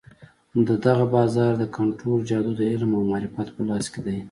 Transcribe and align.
د 0.67 0.69
دغه 0.85 1.05
بازار 1.15 1.51
د 1.57 1.63
کنترول 1.77 2.19
جادو 2.29 2.51
د 2.57 2.61
علم 2.71 2.91
او 2.97 3.03
معرفت 3.11 3.47
په 3.55 3.61
لاس 3.69 3.85
کې 3.93 3.99
دی. 4.05 4.17